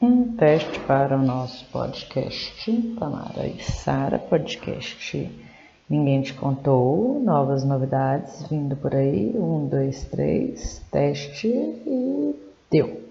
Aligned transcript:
Um 0.00 0.36
teste 0.36 0.78
para 0.86 1.16
o 1.16 1.22
nosso 1.22 1.64
podcast, 1.72 2.72
Tamara 3.00 3.48
e 3.48 3.60
Sara 3.60 4.16
Podcast. 4.16 5.28
Ninguém 5.90 6.22
te 6.22 6.34
contou, 6.34 7.20
novas 7.20 7.64
novidades 7.64 8.46
vindo 8.48 8.76
por 8.76 8.94
aí. 8.94 9.34
Um, 9.34 9.66
dois, 9.66 10.04
três, 10.04 10.80
teste 10.92 11.48
e 11.48 12.32
deu. 12.70 13.07